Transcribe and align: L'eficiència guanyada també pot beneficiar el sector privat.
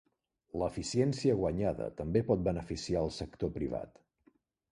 L'eficiència 0.61 1.35
guanyada 1.41 1.89
també 2.01 2.23
pot 2.31 2.43
beneficiar 2.49 3.05
el 3.09 3.13
sector 3.19 3.55
privat. 3.61 3.93